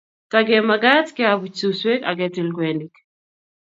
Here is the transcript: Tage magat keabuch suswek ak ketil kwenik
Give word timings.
Tage 0.31 0.57
magat 0.69 1.07
keabuch 1.15 1.57
suswek 1.59 2.01
ak 2.09 2.15
ketil 2.19 2.49
kwenik 2.55 2.93